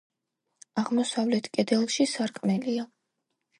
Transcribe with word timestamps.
აღმოსავლეთ 0.83 1.51
კედელში 1.59 2.09
სარკმელია. 2.17 2.89